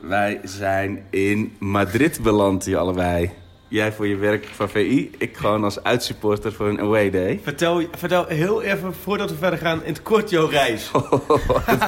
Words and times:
Wij 0.00 0.40
zijn 0.44 1.04
in 1.10 1.56
Madrid 1.58 2.22
beland, 2.22 2.64
hier 2.64 2.78
allebei. 2.78 3.30
Jij 3.68 3.92
voor 3.92 4.06
je 4.06 4.16
werk 4.16 4.44
van 4.44 4.68
VI, 4.68 5.10
ik 5.18 5.36
gewoon 5.36 5.64
als 5.64 5.82
uitsupporter 5.82 6.52
voor 6.52 6.68
een 6.68 6.80
away 6.80 7.10
day. 7.10 7.40
Vertel, 7.42 7.82
vertel 7.96 8.26
heel 8.26 8.62
even, 8.62 8.94
voordat 8.94 9.30
we 9.30 9.36
verder 9.36 9.58
gaan, 9.58 9.84
in 9.84 9.92
het 9.92 10.02
kort 10.02 10.30
jouw 10.30 10.48
reis. 10.48 10.90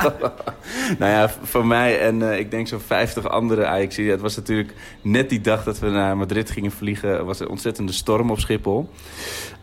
nou 0.98 1.12
ja, 1.12 1.30
voor 1.42 1.66
mij 1.66 2.00
en 2.00 2.30
eh, 2.30 2.38
ik 2.38 2.50
denk 2.50 2.68
zo'n 2.68 2.80
50 2.80 3.28
andere 3.28 3.66
Ajax. 3.66 3.96
Het 3.96 4.20
was 4.20 4.36
natuurlijk 4.36 4.74
net 5.02 5.28
die 5.28 5.40
dag 5.40 5.64
dat 5.64 5.78
we 5.78 5.88
naar 5.88 6.16
Madrid 6.16 6.50
gingen 6.50 6.70
vliegen. 6.70 7.26
was 7.26 7.40
een 7.40 7.48
ontzettende 7.48 7.92
storm 7.92 8.30
op 8.30 8.38
Schiphol. 8.38 8.90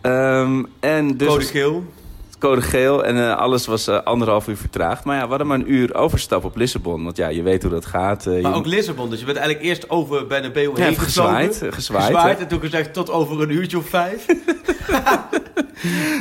Ehm, 0.02 0.64
en 0.80 1.18
dus 1.18 1.28
Code 1.28 1.46
geel. 1.46 1.84
Code 2.40 2.62
geel 2.62 3.06
en 3.06 3.18
eh, 3.18 3.38
alles 3.38 3.66
was 3.66 3.88
eh, 3.88 4.02
anderhalf 4.04 4.48
uur 4.48 4.58
vertraagd. 4.58 5.04
Maar 5.04 5.16
ja, 5.16 5.22
we 5.24 5.30
hadden 5.30 5.48
maar 5.48 5.60
een 5.60 5.72
uur 5.74 5.96
overstap 5.96 6.44
op 6.44 6.56
Lissabon. 6.56 7.04
Want 7.04 7.18
ja, 7.18 7.28
je 7.28 7.42
weet 7.42 7.62
hoe 7.62 7.72
dat 7.72 7.86
gaat. 7.86 8.26
eh, 8.26 8.34
Maar 8.42 8.52
moet- 8.52 8.60
ook 8.60 8.66
Lissabon, 8.66 9.10
dus 9.10 9.20
je 9.20 9.26
bent 9.26 9.38
eigenlijk 9.38 9.68
eerst 9.68 9.90
over 9.90 10.28
Bernabeu 10.28 10.62
Ja, 10.70 10.74
heen 10.76 10.90
even 10.92 11.04
gezwaaid, 11.04 11.62
gezwaaid, 11.70 12.18
hè. 12.38 12.44
en 12.44 12.48
toen 12.48 12.60
gezegd 12.60 12.94
tot 12.94 13.12
over 13.12 13.42
een 13.42 13.52
uurtje 13.52 13.78
of 13.78 13.90
vijf. 13.90 14.26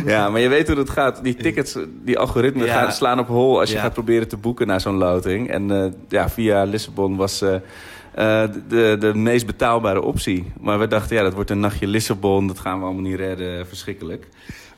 Ja, 0.07 0.29
maar 0.31 0.41
je 0.41 0.49
weet 0.49 0.67
hoe 0.67 0.77
dat 0.77 0.91
gaat. 0.91 1.23
Die 1.23 1.35
tickets, 1.35 1.77
die 2.05 2.19
algoritmen 2.19 2.67
Ja. 2.67 2.81
gaan 2.83 2.93
slaan 2.93 3.19
op 3.19 3.27
hol 3.29 3.61
als 3.61 3.69
je 3.69 3.75
Ja. 3.75 3.81
gaat 3.83 3.93
proberen 3.93 4.29
te 4.29 4.37
boeken 4.37 4.67
naar 4.67 4.81
zo'n 4.81 4.97
loting. 4.97 5.51
En 5.51 5.95
ja, 6.09 6.29
via 6.29 6.63
Lissabon 6.65 7.17
was 7.17 7.39
de, 7.39 8.97
de 8.99 9.11
meest 9.15 9.47
betaalbare 9.47 10.03
optie. 10.03 10.53
Maar 10.61 10.79
we 10.79 10.87
dachten, 10.89 11.17
ja, 11.17 11.23
dat 11.23 11.35
wordt 11.35 11.51
een 11.51 11.61
nachtje 11.61 11.87
Lissabon. 11.87 12.47
Dat 12.47 12.59
gaan 12.59 12.79
we 12.79 12.85
allemaal 12.85 13.03
niet 13.03 13.17
redden. 13.17 13.67
Verschrikkelijk. 13.67 14.27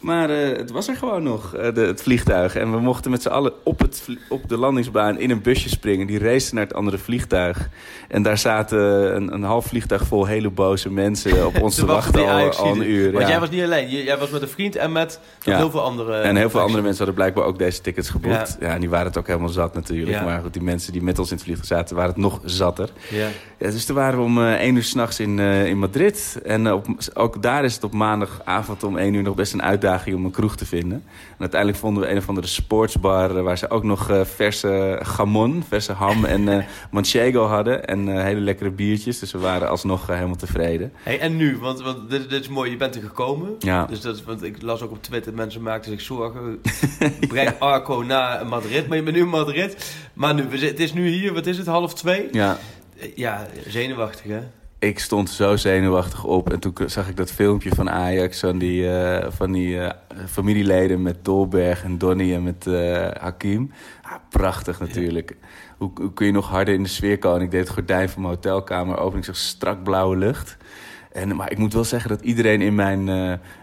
Maar 0.07 0.31
eh, 0.31 0.57
het 0.57 0.71
was 0.71 0.89
er 0.89 0.97
gewoon 0.97 1.23
nog, 1.23 1.55
eh, 1.55 1.75
de, 1.75 1.81
het 1.81 2.03
vliegtuig. 2.03 2.57
En 2.57 2.71
we 2.71 2.81
mochten 2.81 3.11
met 3.11 3.23
z'n 3.23 3.29
allen 3.29 3.53
op, 3.63 3.79
het, 3.79 4.09
op 4.29 4.49
de 4.49 4.57
landingsbaan 4.57 5.19
in 5.19 5.31
een 5.31 5.43
busje 5.43 5.69
springen. 5.69 6.07
Die 6.07 6.19
racen 6.19 6.55
naar 6.55 6.65
het 6.65 6.75
andere 6.75 6.99
vliegtuig. 6.99 7.69
En 8.09 8.23
daar 8.23 8.39
zaten 8.39 9.17
een, 9.17 9.33
een 9.33 9.43
half 9.43 9.67
vliegtuig 9.67 10.07
vol 10.07 10.27
hele 10.27 10.51
boze 10.51 10.91
mensen 10.91 11.47
op 11.47 11.61
ons 11.63 11.75
te 11.75 11.87
wachten 11.87 12.29
al, 12.29 12.67
een 12.67 12.91
uur. 12.91 13.13
Want 13.13 13.25
ja. 13.25 13.31
jij 13.31 13.41
was 13.41 13.51
niet 13.51 13.63
alleen, 13.63 13.89
jij 13.89 14.19
was 14.19 14.31
met 14.31 14.43
een 14.43 14.49
vriend 14.49 14.77
en 14.77 14.93
met 14.93 15.21
Ja. 15.43 15.57
heel 15.57 15.71
veel 15.71 15.83
andere... 15.83 16.17
En 16.17 16.37
heel 16.37 16.51
veel 16.51 16.61
andere 16.61 16.83
mensen 16.83 16.99
hadden 16.99 17.15
blijkbaar 17.15 17.45
ook 17.45 17.59
deze 17.59 17.81
tickets 17.81 18.11
geboekt. 18.11 18.57
Ja. 18.61 18.67
Ja, 18.67 18.75
en 18.75 18.81
die 18.81 18.91
waren 18.91 19.07
het 19.07 19.19
ook 19.19 19.27
helemaal 19.27 19.49
zat 19.49 19.75
natuurlijk. 19.75 20.25
Maar 20.25 20.41
goed, 20.43 20.53
die 20.53 20.63
mensen 20.63 20.93
die 20.93 21.03
met 21.03 21.19
ons 21.19 21.31
in 21.31 21.35
het 21.35 21.45
vliegtuig 21.45 21.69
zaten, 21.69 21.97
waren 21.97 22.11
het 22.11 22.21
nog 22.21 22.41
zatter. 22.45 22.89
Ja. 23.11 23.29
Dus 23.59 23.85
toen 23.85 23.97
waren 23.97 24.19
we 24.19 24.25
om 24.25 24.39
eh 24.39 24.61
1 24.61 24.77
uur 24.77 24.83
s'nachts 24.85 25.21
in, 25.21 25.39
in 25.39 25.79
Madrid. 25.79 26.41
En 26.45 26.73
op, 26.73 26.87
ook 27.15 27.43
daar 27.43 27.65
is 27.65 27.75
het 27.75 27.85
op 27.85 27.93
maandagavond 27.93 28.85
om 28.85 28.97
1 28.97 29.15
uur 29.15 29.23
nog 29.23 29.35
best 29.35 29.53
een 29.53 29.63
uitdaging 29.63 29.95
om 30.05 30.25
een 30.25 30.31
kroeg 30.31 30.57
te 30.57 30.67
vinden. 30.67 31.03
En 31.07 31.37
uiteindelijk 31.41 31.81
vonden 31.81 32.03
we 32.03 32.11
een 32.11 32.17
of 32.17 32.29
andere 32.29 32.47
sportsbar... 32.47 33.37
eh, 33.37 33.43
waar 33.43 33.59
ze 33.59 33.71
ook 33.71 33.85
nog 33.85 34.11
eh, 34.11 34.25
verse 34.25 34.99
gamon, 35.03 35.65
verse 35.69 35.93
ham 35.93 36.25
en 36.25 36.49
eh 36.49 36.65
manchego 36.91 37.45
hadden. 37.47 37.87
En 37.87 38.23
hele 38.25 38.41
lekkere 38.41 38.71
biertjes. 38.71 39.19
Dus 39.19 39.33
we 39.33 39.39
waren 39.39 39.69
alsnog 39.69 40.07
helemaal 40.07 40.37
tevreden. 40.37 40.93
Hey, 41.03 41.19
en 41.21 41.37
nu? 41.37 41.59
Want, 41.59 41.83
want 41.83 42.11
dit, 42.11 42.31
dit 42.31 42.41
is 42.41 42.49
mooi, 42.49 42.71
je 42.71 42.77
bent 42.77 42.95
er 42.95 43.03
gekomen. 43.03 43.55
Ja. 43.59 43.85
Dus 43.87 44.01
dat, 44.01 44.17
is- 44.17 44.25
want 44.25 44.43
ik 44.43 44.63
las 44.63 44.83
ook 44.83 44.91
op 44.91 45.03
Twitter, 45.03 45.35
mensen 45.35 45.63
maakten 45.63 45.91
zich 45.91 46.01
zorgen. 46.01 46.61
Breng 47.29 47.59
Arco 47.59 48.03
naar 48.03 48.47
Madrid, 48.47 48.87
maar 48.89 48.97
je 48.97 49.03
bent 49.03 49.17
nu 49.17 49.23
in 49.23 49.29
Madrid. 49.29 49.97
Maar 50.13 50.35
nu, 50.35 50.43
het 50.67 50.81
is 50.81 50.93
nu 50.93 51.09
hier, 51.09 51.33
wat 51.35 51.47
is 51.47 51.59
het, 51.59 51.67
half 51.67 51.95
twee? 51.95 52.29
Ja, 52.33 52.59
Ja, 53.15 53.47
zenuwachtig 53.67 54.25
hè? 54.27 54.41
Ik 54.79 54.99
stond 54.99 55.31
zo 55.31 55.57
zenuwachtig 55.57 56.25
op. 56.25 56.53
En 56.53 56.59
toen 56.61 56.73
zag 56.87 57.09
ik 57.09 57.17
dat 57.17 57.33
filmpje 57.33 57.71
van 57.75 57.91
Ajax. 57.91 58.41
Van 58.41 58.59
die, 58.59 58.91
eh, 58.91 59.31
van 59.31 59.53
die 59.53 59.79
eh, 59.81 59.91
familieleden 60.29 61.03
met 61.03 61.25
Dolberg 61.25 61.85
en 61.85 61.99
Donny 61.99 62.35
en 62.35 62.43
met 62.43 62.67
eh, 62.67 63.09
Hakim. 63.21 63.71
Ah, 64.03 64.13
prachtig 64.31 64.81
natuurlijk. 64.81 65.37
Hoe, 65.79 65.91
hoe 65.95 66.13
kun 66.13 66.27
je 66.27 66.33
nog 66.33 66.49
harder 66.49 66.75
in 66.75 66.83
de 66.83 66.89
sfeer 66.89 67.19
komen? 67.19 67.41
Ik 67.43 67.51
deed 67.51 67.61
het 67.61 67.69
gordijn 67.71 68.09
van 68.09 68.23
mijn 68.23 68.35
hotelkamer 68.35 68.99
open. 68.99 69.19
Ik 69.19 69.25
zag 69.25 69.37
strak 69.37 69.83
blauwe 69.83 70.17
lucht. 70.17 70.57
En, 71.13 71.37
maar 71.37 71.51
ik 71.51 71.59
moet 71.59 71.73
wel 71.73 71.85
zeggen 71.85 72.11
dat 72.11 72.21
iedereen 72.21 72.61
in 72.61 72.75
mijn, 72.75 73.09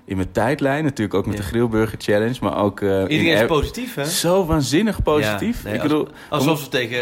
in 0.06 0.16
mijn 0.16 0.32
tijdlijn... 0.32 0.84
natuurlijk 0.84 1.14
ook 1.14 1.26
met 1.26 1.36
Ja. 1.38 1.42
de 1.42 1.48
Grillburger 1.48 1.98
Challenge... 2.02 2.38
maar 2.42 2.58
ook 2.58 2.82
in 2.82 3.10
Iedereen 3.12 3.42
is 3.42 3.46
positief 3.48 3.96
hè? 3.96 4.06
zo 4.06 4.46
waanzinnig 4.46 5.04
positief. 5.04 5.58
Ja, 5.58 5.64
nee, 5.70 5.74
ik 5.74 5.82
als- 5.82 5.90
bedoel, 5.90 6.08
Alsof 6.30 6.60
ze 6.60 6.70
tegen 6.70 7.00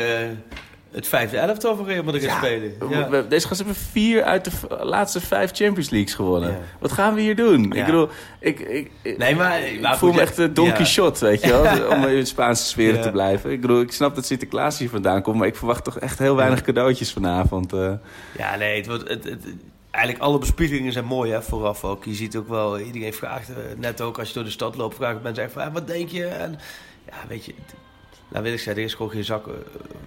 het 0.91 1.07
vijfde 1.07 1.37
elftal 1.37 1.75
van 1.75 1.85
Real 1.85 2.03
Madrid 2.03 2.31
spelen. 2.31 2.73
Ja. 2.89 3.09
we- 3.09 3.27
Deze 3.27 3.47
gasten 3.47 3.65
hebben 3.65 3.83
vier 3.91 4.23
uit 4.23 4.45
de 4.45 4.51
laatste 4.85 5.21
vijf 5.21 5.51
Champions 5.53 5.89
Leagues 5.89 6.13
gewonnen. 6.13 6.49
Ja. 6.49 6.57
Wat 6.79 6.91
gaan 6.91 7.13
we 7.13 7.21
hier 7.21 7.35
doen? 7.35 7.63
Ja. 7.63 7.79
Ik 7.79 7.85
bedoel, 7.85 8.09
ik, 8.39 8.59
ik, 8.59 8.91
Nee, 9.17 9.35
maar... 9.35 9.61
ik 9.61 9.81
maar 9.81 9.97
voel 9.97 10.13
me 10.13 10.21
echt 10.21 10.37
een 10.37 10.53
Don 10.53 10.65
ja. 10.65 10.71
Quixote, 10.71 11.25
weet 11.25 11.41
je 11.43 11.49
wel? 11.51 11.89
Om 11.97 12.03
in 12.03 12.15
de 12.15 12.25
Spaanse 12.25 12.65
sfeer 12.65 12.95
Ja. 12.95 13.01
te 13.01 13.11
blijven. 13.11 13.51
Ik 13.51 13.61
bedoel, 13.61 13.81
ik 13.81 13.91
snap 13.91 14.15
dat 14.15 14.25
Sinterklaas 14.25 14.79
hier 14.79 14.89
vandaan 14.89 15.21
komt... 15.21 15.37
maar 15.37 15.47
ik 15.47 15.55
verwacht 15.55 15.83
toch 15.83 15.99
echt 15.99 16.19
heel 16.19 16.35
weinig 16.35 16.61
cadeautjes 16.61 17.11
vanavond. 17.11 17.73
eh. 17.73 17.91
Ja, 18.37 18.55
nee, 18.55 18.77
het 18.77 18.87
wordt, 18.87 19.07
het, 19.09 19.23
het- 19.23 19.45
eigenlijk 19.91 20.23
alle 20.25 20.37
bespiegelingen 20.39 20.91
zijn 20.93 21.05
mooi, 21.05 21.31
hè, 21.31 21.41
vooraf 21.41 21.83
ook. 21.83 22.05
Je 22.05 22.13
ziet 22.13 22.35
ook 22.35 22.47
wel, 22.47 22.79
iedereen 22.79 23.13
vraagt, 23.13 23.49
eh, 23.49 23.55
net 23.77 24.01
ook 24.01 24.19
als 24.19 24.27
je 24.27 24.33
door 24.33 24.43
de 24.43 24.49
stad 24.49 24.75
loopt, 24.75 24.95
vragen 24.95 25.21
mensen 25.23 25.43
echt 25.43 25.53
van, 25.53 25.71
wat 25.73 25.87
denk 25.87 26.09
je? 26.09 26.25
En 26.25 26.59
ja, 27.05 27.13
weet 27.27 27.45
je, 27.45 27.53
het- 27.65 27.75
nou 28.31 28.43
wil 28.43 28.53
ik 28.53 28.59
zeggen, 28.59 28.77
er 28.81 28.87
is 28.87 28.93
gewoon 28.93 29.11
geen 29.11 29.23
zak 29.23 29.47
eh, 29.47 29.53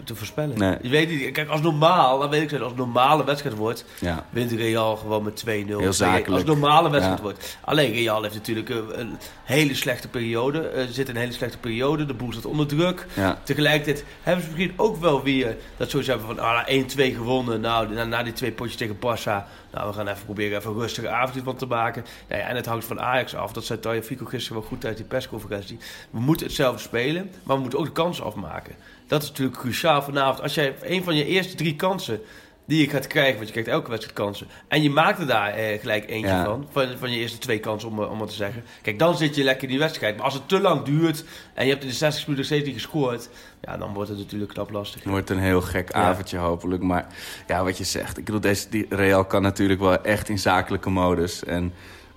te 0.04 0.14
voorspellen. 0.14 0.58
Nee. 0.58 0.76
Je 0.82 0.88
weet 0.88 1.08
niet, 1.08 1.30
kijk, 1.30 1.48
als 1.48 1.60
normaal, 1.60 2.18
dan 2.18 2.30
weet 2.30 2.42
ik 2.42 2.48
zeggen, 2.48 2.68
als 2.68 2.76
normale 2.76 3.24
wedstrijd 3.24 3.56
wordt, 3.56 3.84
ja. 3.98 4.26
wint 4.30 4.52
Real 4.52 4.96
gewoon 4.96 5.22
met 5.22 5.44
2-0. 5.46 5.48
Heel 5.48 5.92
zakelijk. 5.92 6.28
Als 6.28 6.44
normale 6.44 6.90
wedstrijd 6.90 7.18
Ja. 7.18 7.24
wordt. 7.24 7.56
Alleen 7.60 7.92
Real 7.92 8.22
heeft 8.22 8.34
natuurlijk 8.34 8.68
een, 8.68 9.00
een 9.00 9.18
hele 9.44 9.74
slechte 9.74 10.08
periode, 10.08 10.68
eh, 10.68 10.84
zit 10.90 11.08
in 11.08 11.14
een 11.14 11.20
hele 11.20 11.32
slechte 11.32 11.58
periode, 11.58 12.06
de 12.06 12.14
boel 12.14 12.32
staat 12.32 12.46
onder 12.46 12.66
druk. 12.66 13.06
Ja. 13.14 13.38
Tegelijkertijd 13.42 14.04
hebben 14.22 14.44
ze 14.44 14.50
misschien 14.50 14.72
ook 14.76 14.96
wel 14.96 15.22
weer 15.22 15.56
dat 15.76 15.90
zoiets 15.90 16.08
hebben 16.08 16.26
van 16.26 16.38
ah, 16.38 16.68
1-2 16.68 17.14
gewonnen. 17.14 17.60
Nou, 17.60 17.94
na, 17.94 18.04
na 18.04 18.22
die 18.22 18.32
twee 18.32 18.52
potjes 18.52 18.76
tegen 18.76 18.96
Barça. 18.96 19.44
Nou, 19.74 19.88
we 19.88 19.92
gaan 19.92 20.08
even 20.08 20.24
proberen 20.24 20.58
even 20.58 20.70
een 20.70 20.78
rustige 20.78 21.08
avond 21.08 21.44
van 21.44 21.56
te 21.56 21.66
maken. 21.66 22.04
En 22.26 22.56
het 22.56 22.66
hangt 22.66 22.84
van 22.84 23.00
Ajax 23.00 23.34
af. 23.34 23.52
Dat 23.52 23.64
zei 23.64 24.02
Fico 24.02 24.24
gisteren 24.24 24.58
wel 24.60 24.68
goed 24.68 24.84
uit 24.84 24.96
die 24.96 25.06
persconferentie. 25.06 25.78
We 26.10 26.20
moeten 26.20 26.46
hetzelfde 26.46 26.80
spelen, 26.80 27.30
maar 27.42 27.56
we 27.56 27.62
moeten 27.62 27.78
ook 27.78 27.84
de 27.84 27.92
kansen 27.92 28.24
afmaken. 28.24 28.74
Dat 29.06 29.22
is 29.22 29.28
natuurlijk 29.28 29.58
cruciaal 29.58 30.02
vanavond. 30.02 30.42
Als 30.42 30.54
jij 30.54 30.74
een 30.82 31.04
van 31.04 31.16
je 31.16 31.24
eerste 31.24 31.54
drie 31.54 31.76
kansen 31.76 32.20
die 32.66 32.80
je 32.80 32.88
gaat 32.90 33.06
krijgen, 33.06 33.34
want 33.34 33.46
je 33.46 33.52
krijgt 33.52 33.70
elke 33.70 33.90
wedstrijd 33.90 34.18
kansen. 34.18 34.46
En 34.68 34.82
je 34.82 34.90
maakt 34.90 35.18
er 35.18 35.26
daar 35.26 35.52
eh, 35.54 35.80
gelijk 35.80 36.08
eentje 36.10 36.28
Ja. 36.28 36.44
van, 36.44 36.66
van. 36.70 36.86
Van 36.98 37.10
je 37.10 37.18
eerste 37.18 37.38
twee 37.38 37.58
kansen, 37.58 37.88
om, 37.88 38.02
eh, 38.02 38.10
om 38.10 38.18
maar 38.18 38.26
te 38.26 38.34
zeggen. 38.34 38.64
Kijk, 38.82 38.98
dan 38.98 39.16
zit 39.16 39.34
je 39.36 39.44
lekker 39.44 39.62
in 39.64 39.68
die 39.70 39.78
wedstrijd. 39.78 40.16
Maar 40.16 40.24
als 40.24 40.34
het 40.34 40.48
te 40.48 40.60
lang 40.60 40.82
duurt 40.82 41.24
en 41.54 41.64
je 41.64 41.70
hebt 41.70 41.82
in 41.82 41.88
de 41.88 41.94
60 41.94 42.22
minuten 42.26 42.46
steeds 42.46 42.64
niet 42.66 42.74
gescoord... 42.74 43.28
Ja, 43.60 43.76
dan 43.76 43.92
wordt 43.94 44.08
het 44.10 44.18
natuurlijk 44.18 44.52
knap 44.52 44.70
lastig. 44.70 45.00
Het 45.02 45.10
wordt 45.10 45.30
een 45.30 45.38
heel 45.38 45.60
gek 45.60 45.92
Ja. 45.92 45.98
avondje 46.02 46.38
hopelijk. 46.38 46.82
Maar 46.82 47.06
ja, 47.46 47.64
wat 47.64 47.78
je 47.78 47.84
zegt. 47.84 48.18
Ik 48.18 48.24
bedoel, 48.24 48.40
deze, 48.40 48.68
die 48.68 48.86
Real 48.88 49.24
kan 49.24 49.42
natuurlijk 49.42 49.80
wel 49.80 50.02
echt 50.02 50.28
in 50.28 50.38
zakelijke 50.38 50.90
modus. 50.90 51.44
En 51.44 51.72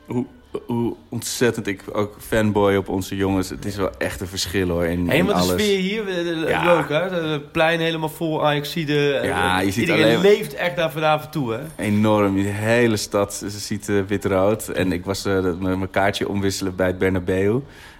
hoe, 0.06 0.26
hoe 0.66 0.96
ontzettend 1.10 1.68
ik 1.68 1.84
ook 1.94 2.16
fanboy 2.20 2.76
op 2.76 2.90
onze 2.90 3.16
jongens. 3.16 3.50
Het 3.50 3.66
is 3.66 3.76
wel 3.76 3.90
echt 3.98 4.22
een 4.22 4.28
verschil 4.28 4.68
hoor 4.70 4.86
in, 4.86 5.00
in 5.00 5.10
Helemaal 5.10 5.48
de 5.48 5.54
sfeer 5.60 5.80
hier, 5.80 6.08
eh, 6.08 6.30
eh, 6.44 6.50
Ja. 6.50 6.64
leuk 6.76 6.90
hè? 6.90 7.00
Het 7.10 7.52
plein 7.52 7.80
helemaal 7.80 8.10
vol 8.10 8.46
Ajaxide. 8.46 9.20
Ja, 9.24 9.60
je 9.60 9.72
ziet 9.72 9.82
Iedereen 9.82 10.04
alleen- 10.04 10.22
leeft 10.22 10.54
echt 10.54 10.76
daar 10.76 10.92
vanavond 10.92 11.32
toe 11.32 11.54
hè? 11.54 11.60
Enorm. 11.84 12.36
Die 12.36 12.46
hele 12.46 12.98
stad 12.98 13.34
ze 13.34 13.50
ziet 13.50 13.90
eh, 13.90 13.96
wit-rood. 14.08 14.68
En 14.68 14.92
ik 14.92 15.06
was 15.06 15.26
eh, 15.26 15.34
mijn 15.42 15.60
mijn 15.60 15.90
kaartje 15.92 16.30
omwisselen 16.30 16.76
bij 16.76 16.88
het 16.88 16.98
Bernabeu. 16.98 17.60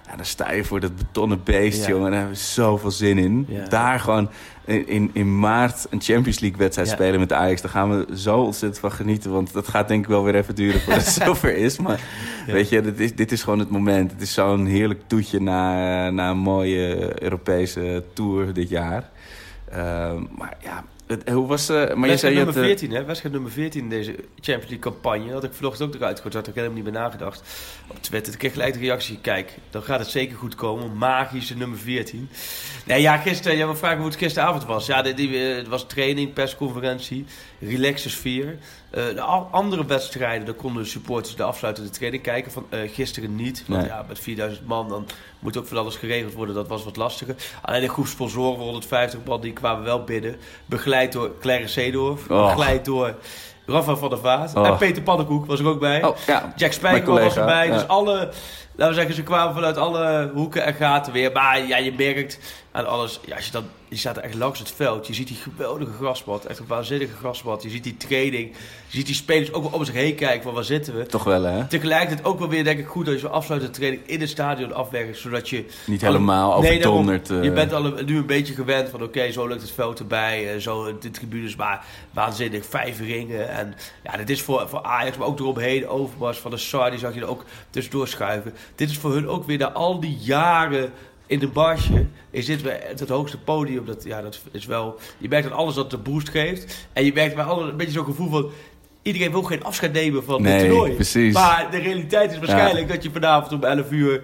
Ja, 0.10 0.16
dan 0.16 0.26
sta 0.26 0.52
je 0.52 0.64
voor 0.64 0.80
dat 0.80 0.96
betonnen 0.96 1.42
beest, 1.44 1.82
Ja. 1.82 1.88
jongen. 1.88 2.06
En 2.06 2.12
daar 2.12 2.20
hebben 2.20 2.38
we 2.38 2.44
zoveel 2.44 2.92
zin 2.92 3.18
in. 3.18 3.46
Ja. 3.50 3.68
Daar 3.68 4.00
gewoon 4.00 4.30
in, 4.66 4.88
in, 4.88 5.10
in 5.14 5.40
maart 5.40 5.86
een 5.90 6.02
Champions 6.02 6.40
League 6.40 6.58
wedstrijd 6.60 6.88
Ja. 6.88 6.94
spelen 6.94 7.20
met 7.20 7.34
Ajax. 7.34 7.62
Daar 7.62 7.72
gaan 7.72 7.90
we 7.90 8.18
zo 8.18 8.38
ontzettend 8.40 8.80
van 8.82 8.92
genieten. 8.92 9.32
Want 9.32 9.54
dat 9.54 9.68
gaat 9.68 9.88
denk 9.88 10.04
ik 10.04 10.10
wel 10.10 10.24
weer 10.24 10.36
even 10.36 10.56
duren 10.56 10.82
voordat 10.82 11.06
het 11.06 11.14
zover 11.24 11.56
is. 11.56 11.78
Maar 11.78 12.00
weet 12.48 12.70
je, 12.70 12.82
dit 12.82 13.00
is, 13.00 13.16
dit 13.16 13.32
is 13.32 13.44
gewoon 13.44 13.60
het 13.60 13.70
moment. 13.70 14.12
Het 14.12 14.22
is 14.22 14.34
zo'n 14.34 14.66
heerlijk 14.66 15.02
toetje 15.08 15.42
na, 15.42 16.10
na 16.10 16.30
een 16.30 16.38
mooie 16.38 17.12
Europese 17.24 18.04
tour 18.14 18.54
dit 18.54 18.70
jaar. 18.70 19.10
Ehm, 19.72 20.24
maar 20.38 20.58
ja, 20.64 20.84
het- 21.08 21.30
hoe 21.30 21.48
was... 21.48 21.70
eh 21.70 21.94
maar 21.94 22.10
je 22.10 22.18
zei 22.18 22.32
je 22.32 22.38
nummer 22.38 22.56
had, 22.56 22.64
eh, 22.64 22.70
14, 22.70 22.92
hè? 22.92 23.04
Wedstrijd 23.04 23.34
nummer 23.34 23.52
14 23.52 23.82
in 23.82 23.90
deze 23.90 24.12
Champions 24.36 24.70
League 24.70 24.80
campagne. 24.80 25.32
Had 25.32 25.44
ik 25.44 25.54
vanochtend 25.54 25.90
ook 25.90 25.96
eruit 26.02 26.16
gehoord, 26.16 26.34
had 26.34 26.48
ik 26.48 26.54
helemaal 26.56 26.76
niet 26.76 26.84
meer 26.84 26.94
nagedacht. 26.94 27.44
Op 27.88 28.02
Twitter, 28.04 28.34
ik 28.34 28.40
kreeg 28.40 28.52
gelijk 28.52 28.74
de 28.74 28.80
reactie. 28.80 29.20
Kijk, 29.22 29.58
dan 29.70 29.82
gaat 29.84 30.00
het 30.00 30.08
zeker 30.10 30.38
goed 30.38 30.56
komen. 30.56 30.98
Magische 30.98 31.58
nummer 31.58 31.78
14. 31.78 32.30
Nee, 32.86 33.02
ja, 33.02 33.18
gisteren, 33.18 33.58
jij 33.58 33.66
wil 33.66 33.76
vragen 33.76 33.98
hoe 33.98 34.08
het 34.08 34.16
gisteravond 34.18 34.66
was. 34.66 34.86
Ja, 34.86 35.02
die, 35.02 35.14
die, 35.14 35.50
eh, 35.50 35.56
het 35.56 35.68
was 35.68 35.88
training, 35.88 36.34
persconferentie, 36.34 37.26
relaxe 37.60 38.10
sfeer. 38.10 38.58
De 38.92 39.22
andere 39.52 39.86
wedstrijden, 39.86 40.46
daar 40.46 40.56
konden 40.56 40.84
de 40.84 40.90
supporters 40.90 41.36
de 41.36 41.44
afsluitende 41.44 41.90
training 41.90 42.24
kijken. 42.24 42.52
Van, 42.52 42.66
gisteren 42.72 43.36
niet, 43.36 43.64
want 43.68 43.82
Nee. 43.82 43.90
ja, 43.90 44.06
met 44.08 44.20
4000 44.20 44.68
man 44.68 44.90
dan 44.90 45.08
moet 45.40 45.58
ook 45.58 45.68
van 45.68 45.78
alles 45.78 45.96
geregeld 45.96 46.34
worden. 46.34 46.56
Dat 46.56 46.68
was 46.68 46.84
wat 46.84 46.96
lastiger. 46.96 47.36
Alleen 47.62 47.82
de 47.82 47.90
groep 47.90 48.08
sponsoren 48.08 48.56
van 48.56 48.64
150 48.66 49.20
man, 49.26 49.42
die 49.42 49.54
kwamen 49.54 49.84
wel 49.84 50.04
binnen. 50.04 50.36
Begeleid 50.66 50.96
door 51.06 51.32
Claire 51.42 51.68
Seedorf, 51.68 52.30
Och. 52.30 52.46
begeleid 52.56 52.86
door 52.86 53.14
Rafa 53.66 53.96
van 53.96 54.10
der 54.10 54.20
Vaart. 54.20 54.56
Och. 54.56 54.66
En 54.66 54.78
Peter 54.78 55.02
Pannenkoek 55.04 55.46
was 55.46 55.60
er 55.60 55.68
ook 55.68 55.80
bij. 55.80 56.04
Oh, 56.04 56.18
ja, 56.28 56.42
Jack 56.42 56.60
mijn 56.60 56.74
Spijkerman 56.74 57.22
was 57.24 57.36
erbij. 57.38 57.68
ja. 57.68 57.74
Dus 57.74 57.88
alle, 57.88 58.30
laten 58.76 58.88
we 58.88 58.94
zeggen, 58.94 59.16
ze 59.16 59.24
kwamen 59.24 59.54
vanuit 59.54 59.78
alle 59.78 60.32
hoeken 60.34 60.64
en 60.66 60.74
gaten 60.74 61.14
weer. 61.14 61.32
Maar 61.32 61.68
ja, 61.68 61.78
je 61.78 61.94
merkt 61.98 62.40
aan 62.78 62.88
alles. 62.88 63.20
Ja, 63.26 63.36
als 63.36 63.46
je, 63.46 63.52
dan, 63.52 63.64
je 63.88 63.96
staat 63.98 64.18
er 64.18 64.24
echt 64.24 64.34
langs 64.34 64.60
het 64.60 64.72
veld. 64.72 65.08
Je 65.08 65.14
ziet 65.14 65.28
die 65.28 65.38
geweldige 65.38 65.92
grasmat. 65.92 66.46
Echt 66.46 66.60
een 66.60 66.68
waanzinnige 66.68 67.16
grasmat. 67.16 67.64
Je 67.64 67.70
ziet 67.70 67.84
die 67.84 67.98
training. 67.98 68.52
Je 68.88 68.98
ziet 68.98 69.06
die 69.06 69.16
spelers 69.16 69.54
ook 69.54 69.64
wel 69.64 69.72
om 69.72 69.86
zich 69.86 69.94
heen 69.96 70.16
kijken 70.16 70.44
van 70.44 70.54
waar 70.54 70.64
zitten 70.64 70.96
we. 70.98 71.06
Toch 71.06 71.24
wel, 71.24 71.44
hè? 71.44 71.66
Tegelijkertijd 71.68 72.26
ook 72.28 72.40
wel 72.40 72.50
weer 72.50 72.64
denk 72.64 72.80
ik 72.80 72.86
goed 72.88 73.06
dat 73.06 73.14
je 73.14 73.20
zo 73.20 73.28
afsluitende 73.28 73.76
training 73.78 74.08
in 74.08 74.20
het 74.20 74.30
stadion 74.30 74.74
afwerkt. 74.74 75.18
Zodat 75.18 75.50
je... 75.50 75.66
Niet 75.86 76.02
helemaal 76.02 76.62
Nee, 76.62 76.80
daarom. 76.80 77.00
overdonderd. 77.00 77.30
eh. 77.30 77.44
Je 77.44 77.52
bent 77.52 77.74
al 77.74 77.86
een- 77.86 78.06
nu 78.06 78.18
een 78.18 78.26
beetje 78.26 78.54
gewend 78.54 78.90
van 78.90 79.04
oké, 79.04 79.32
zo 79.32 79.48
lukt 79.48 79.62
het 79.62 79.72
veld 79.72 80.00
erbij. 80.00 80.54
eh, 80.54 80.60
zo 80.60 80.98
de 81.00 81.12
tribunes, 81.12 81.56
maar 81.56 81.86
waanzinnig. 82.12 82.66
Vijf 82.66 83.00
ringen. 83.00 83.50
En 83.50 83.76
ja, 84.04 84.18
dit 84.18 84.30
is 84.30 84.42
voor, 84.42 84.70
voor 84.70 84.84
Ajax, 84.84 85.18
maar 85.18 85.28
ook 85.28 85.40
eromheen. 85.40 85.88
Overmars 85.88 86.38
van 86.38 86.52
de 86.52 86.58
Sar, 86.58 86.90
die 86.90 87.00
zag 87.00 87.14
je 87.14 87.20
er 87.22 87.28
ook 87.30 87.46
tussendoor 87.70 88.08
schuiven. 88.08 88.54
Dit 88.76 88.90
is 88.90 88.98
voor 88.98 89.14
hun 89.14 89.28
ook 89.28 89.46
weer 89.46 89.58
na 89.58 89.72
al 89.72 90.00
die 90.00 90.18
jaren 90.22 90.92
in 91.28 91.40
de 91.40 91.48
barsje. 91.48 92.06
Is 92.32 92.46
dit 92.46 92.62
het, 92.64 93.00
het 93.00 93.10
hoogste 93.10 93.38
podium. 93.38 93.86
Dat, 93.86 94.04
ja, 94.04 94.22
dat 94.22 94.40
is 94.52 94.66
wel... 94.66 95.00
Je 95.18 95.28
merkt 95.28 95.48
dat 95.50 95.58
alles 95.58 95.76
dat 95.76 95.92
de 95.92 95.98
boost 95.98 96.30
geeft. 96.30 96.88
En 96.94 97.06
je 97.06 97.14
merkt 97.14 97.36
bij 97.36 97.44
alle 97.44 97.70
een 97.70 97.78
beetje 97.78 97.94
zo'n 97.94 98.06
gevoel 98.06 98.30
van... 98.30 98.50
Iedereen 99.02 99.32
wil 99.32 99.44
geen 99.44 99.64
afscheid 99.64 99.94
nemen 99.94 100.24
van 100.24 100.42
Nee, 100.42 100.60
dit 100.60 100.70
toernooi. 100.70 100.92
precies. 100.94 101.34
Maar 101.34 101.68
de 101.72 101.78
realiteit 101.78 102.32
is 102.32 102.38
waarschijnlijk 102.38 102.88
dat 102.88 103.04
je 103.04 103.12
vanavond 103.12 103.54
om 103.54 103.64
11 103.64 103.92
uur... 103.92 104.24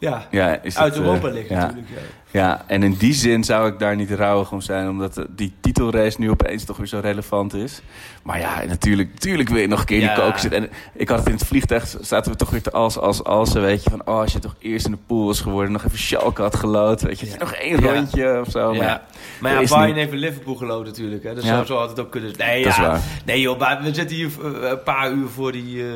Ja, 0.00 0.26
ja, 0.30 0.62
is 0.62 0.76
uit 0.78 0.94
het, 0.94 1.02
Europa 1.04 1.28
eh, 1.28 1.34
ligt 1.34 1.48
ja. 1.48 1.56
natuurlijk. 1.60 1.88
Ja. 1.88 2.00
Ja, 2.32 2.64
en 2.66 2.82
in 2.82 2.94
die 2.94 3.12
zin 3.14 3.44
zou 3.44 3.68
ik 3.68 3.78
daar 3.78 3.96
niet 3.96 4.10
rouwig 4.10 4.52
om 4.52 4.60
zijn, 4.60 4.88
omdat 4.88 5.16
eh, 5.18 5.24
die 5.28 5.52
titelrace 5.60 6.20
nu 6.20 6.30
opeens 6.30 6.64
toch 6.64 6.76
weer 6.76 6.86
zo 6.86 6.98
relevant 7.02 7.54
is. 7.54 7.80
Maar 8.22 8.38
ja, 8.38 8.64
natuurlijk, 8.64 9.12
natuurlijk 9.12 9.48
wil 9.48 9.60
je 9.60 9.66
nog 9.66 9.80
een 9.80 9.86
keer 9.86 10.00
die 10.00 10.12
koken 10.12 10.40
zitten. 10.40 10.62
En 10.62 10.70
ik 10.94 11.08
had 11.08 11.18
het 11.18 11.26
in 11.28 11.34
het 11.34 11.46
vliegtuig, 11.46 11.94
zaten 12.00 12.32
we 12.32 12.38
toch 12.38 12.50
weer 12.50 12.62
te 12.62 12.70
als, 12.70 12.98
als, 12.98 13.24
als, 13.24 13.52
weet 13.52 13.84
je, 13.84 13.90
van 13.90 14.02
oh, 14.04 14.18
als 14.20 14.32
je 14.32 14.38
toch 14.38 14.54
eerst 14.58 14.86
in 14.86 14.92
de 14.92 14.98
pool 15.06 15.26
was 15.26 15.40
geworden, 15.40 15.72
nog 15.72 15.84
even 15.84 15.98
Schalke 15.98 16.42
had 16.42 16.56
gelood, 16.56 17.02
weet 17.02 17.20
je, 17.20 17.36
nog 17.38 17.52
één 17.52 17.80
rondje 17.80 18.40
of 18.40 18.50
zo. 18.50 18.74
Maar 18.74 18.86
ja, 18.86 19.02
Maar 19.40 19.62
ja, 19.62 19.68
Bayern 19.68 19.96
heeft 19.96 20.12
in 20.12 20.18
Liverpool 20.18 20.54
geloot 20.54 20.84
natuurlijk. 20.84 21.22
Hè? 21.22 21.34
Dus 21.34 21.44
Ja. 21.44 21.64
zo, 21.64 21.76
had 21.78 21.88
het 21.88 22.00
ook 22.00 22.10
kunnen 22.10 22.32
Nee, 22.36 22.62
Dat 22.62 22.72
is 22.72 22.78
ja. 22.78 22.86
waar. 22.86 23.00
nee 23.24 23.40
joh, 23.40 23.58
maar 23.58 23.82
we 23.82 23.94
zitten 23.94 24.16
hier 24.16 24.30
eh, 24.42 24.70
een 24.70 24.82
paar 24.82 25.12
uur 25.12 25.28
voor 25.28 25.52
die, 25.52 25.82
eh, 25.82 25.94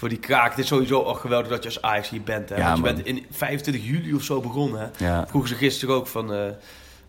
voor 0.00 0.08
die 0.08 0.18
kraak. 0.18 0.50
Het 0.50 0.58
is 0.58 0.66
sowieso 0.66 1.02
al 1.02 1.14
geweldig 1.14 1.48
dat 1.48 1.62
je 1.62 1.68
als 1.68 1.82
Ajax 1.82 2.08
hier 2.08 2.22
bent. 2.22 2.48
Hè? 2.48 2.56
Ja, 2.56 2.64
Want 2.64 2.76
je 2.76 2.82
bent 2.82 3.06
in 3.06 3.26
25 3.30 3.84
juli 3.84 4.14
of 4.14 4.22
zo 4.22 4.40
begonnen. 4.40 4.80
Hè? 4.80 5.06
Ja. 5.06 5.26
Vroegen 5.28 5.50
ze 5.50 5.56
gisteren 5.56 5.94
ook 5.94 6.06
van 6.06 6.32
eh, 6.34 6.44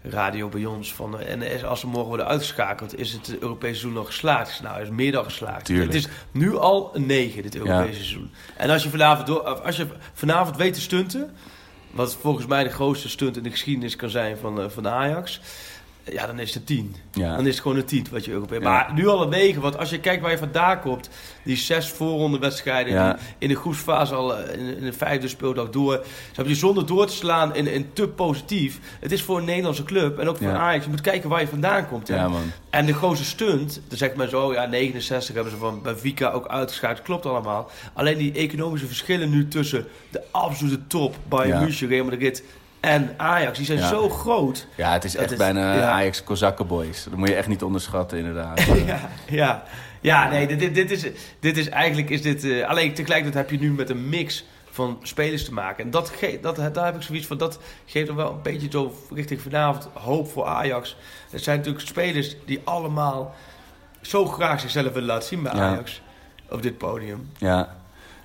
radio 0.01 0.49
bij 0.49 0.65
ons. 0.65 0.93
Van, 0.93 1.19
eh, 1.19 1.31
en 1.31 1.41
is- 1.41 1.63
als 1.63 1.79
ze 1.79 1.87
morgen 1.87 2.07
worden 2.07 2.27
uitgeschakeld, 2.27 2.99
is 2.99 3.11
het 3.11 3.37
Europese 3.39 3.73
seizoen 3.73 3.93
nog 3.93 4.05
geslaagd? 4.05 4.61
Nou, 4.61 4.75
het 4.77 4.83
is 4.83 4.89
meer 4.93 5.11
dan 5.11 5.23
geslaagd. 5.23 5.65
Tuurlijk. 5.65 5.93
Het 5.93 6.03
is 6.03 6.09
nu 6.31 6.57
al 6.57 6.89
een 6.93 7.05
9, 7.05 7.41
dit 7.43 7.55
Europese 7.55 7.93
seizoen. 7.93 8.31
En 8.57 8.69
als 8.69 8.83
je 8.83 8.89
vanavond, 8.89 9.27
door, 9.27 9.41
als 9.41 9.77
je 9.77 9.87
vanavond 10.13 10.57
weet 10.57 10.73
te 10.73 10.81
stunten... 10.81 11.31
wat 11.91 12.15
volgens 12.21 12.45
mij 12.45 12.63
de 12.63 12.69
grootste 12.69 13.09
stunt 13.09 13.37
in 13.37 13.43
de 13.43 13.49
geschiedenis 13.51 13.95
kan 13.95 14.09
zijn 14.09 14.37
van, 14.37 14.61
eh, 14.61 14.69
van 14.69 14.87
Ajax... 14.87 15.41
Ja, 16.05 16.25
dan 16.25 16.39
is 16.39 16.53
het 16.53 16.65
10. 16.65 16.95
Ja. 17.11 17.35
Dan 17.35 17.45
is 17.47 17.53
het 17.53 17.61
gewoon 17.61 17.77
een 17.77 17.85
10 17.85 18.05
wat 18.11 18.25
je 18.25 18.31
Europees. 18.31 18.57
Ja. 18.57 18.63
Maar 18.69 18.93
nu 18.93 19.07
al 19.07 19.21
een 19.21 19.29
9, 19.29 19.61
want 19.61 19.77
als 19.77 19.89
je 19.89 19.99
kijkt 19.99 20.21
waar 20.21 20.31
je 20.31 20.37
vandaan 20.37 20.79
komt, 20.79 21.09
die 21.43 21.55
zes 21.57 21.89
voorronde 21.89 22.39
wedstrijden 22.39 22.93
Ja. 22.93 23.13
die 23.13 23.21
in 23.37 23.47
de 23.47 23.55
groepsfase 23.55 24.13
al 24.15 24.37
eh, 24.37 24.59
in, 24.59 24.77
in 24.77 24.83
de 24.83 24.93
vijfde 24.93 25.27
speeldag 25.27 25.69
door. 25.69 25.93
Ze 26.03 26.35
hebben 26.35 26.53
je 26.53 26.59
zonder 26.59 26.85
door 26.85 27.05
te 27.07 27.13
slaan 27.13 27.55
in, 27.55 27.67
in 27.67 27.89
te 27.93 28.07
positief. 28.07 28.79
Het 28.99 29.11
is 29.11 29.21
voor 29.23 29.37
een 29.37 29.45
Nederlandse 29.45 29.83
club 29.83 30.19
en 30.19 30.27
ook 30.27 30.37
voor 30.37 30.47
Ja. 30.47 30.57
Ajax. 30.57 30.83
Je 30.83 30.89
moet 30.89 31.01
kijken 31.01 31.29
waar 31.29 31.41
je 31.41 31.47
vandaan 31.47 31.87
komt. 31.87 32.07
hè. 32.07 32.15
Ja, 32.15 32.27
man. 32.27 32.51
En 32.69 32.85
de 32.85 32.93
grootste 32.93 33.25
stunt, 33.25 33.81
dan 33.87 33.97
zegt 33.97 34.15
men 34.15 34.29
zo, 34.29 34.53
ja, 34.53 34.65
69 34.65 35.33
hebben 35.35 35.53
ze 35.53 35.59
van 35.59 35.81
Benfica 35.81 36.29
ook 36.31 36.47
uitgeschakeld. 36.47 37.01
Klopt 37.05 37.25
allemaal. 37.25 37.69
Alleen 37.93 38.17
die 38.17 38.33
economische 38.33 38.87
verschillen 38.87 39.29
nu 39.29 39.47
tussen 39.47 39.87
de 40.09 40.21
absolute 40.31 40.87
top, 40.87 41.15
Bayern. 41.27 41.59
München, 41.63 41.87
Real 41.87 42.03
Madrid 42.05 42.43
en 42.81 43.13
Ajax, 43.17 43.57
die 43.57 43.65
zijn 43.65 43.77
Ja. 43.79 43.87
zo 43.87 44.09
groot. 44.09 44.67
Ja, 44.75 44.91
het 44.91 45.03
is 45.03 45.15
echt 45.15 45.31
is- 45.31 45.37
bijna 45.37 45.73
ja. 45.75 45.89
Ajax 45.91 46.23
Kozakkenboys. 46.23 47.03
Dat 47.03 47.13
moet 47.15 47.27
je 47.27 47.35
echt 47.35 47.47
niet 47.47 47.63
onderschatten, 47.63 48.17
inderdaad. 48.17 48.61
ja, 48.85 49.09
ja. 49.29 49.63
ja, 50.01 50.29
nee, 50.29 50.47
dit, 50.57 50.75
dit, 50.75 50.91
is, 50.91 51.05
dit 51.39 51.57
is 51.57 51.69
eigenlijk 51.69 52.09
is 52.09 52.21
dit. 52.21 52.43
eh, 52.43 52.67
alleen 52.69 52.93
tegelijkertijd 52.93 53.49
heb 53.49 53.59
je 53.59 53.65
nu 53.65 53.73
met 53.73 53.89
een 53.89 54.09
mix 54.09 54.45
van 54.69 54.99
spelers 55.03 55.45
te 55.45 55.53
maken. 55.53 55.83
En 55.83 55.91
dat, 55.91 56.11
dat, 56.41 56.73
daar 56.73 56.85
heb 56.85 56.95
ik 56.95 57.01
zoiets 57.01 57.27
van. 57.27 57.37
Dat 57.37 57.59
geeft 57.85 58.09
er 58.09 58.15
wel 58.15 58.31
een 58.31 58.41
beetje 58.41 58.67
zo 58.71 58.95
richting 59.13 59.41
vanavond 59.41 59.87
hoop 59.93 60.31
voor 60.31 60.45
Ajax. 60.45 60.97
Het 61.29 61.43
zijn 61.43 61.57
natuurlijk 61.57 61.87
spelers 61.87 62.35
die 62.45 62.61
allemaal 62.63 63.35
zo 64.01 64.25
graag 64.25 64.59
zichzelf 64.59 64.87
willen 64.93 65.07
laten 65.07 65.27
zien 65.27 65.43
bij 65.43 65.51
Ja. 65.55 65.59
Ajax. 65.69 66.01
Op 66.49 66.61
dit 66.61 66.77
podium. 66.77 67.29
ja. 67.37 67.79